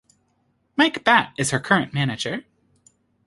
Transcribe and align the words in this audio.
Mike 0.75 1.03
Batt, 1.03 1.31
is 1.37 1.51
her 1.51 1.59
current 1.59 1.93
manager. 1.93 2.43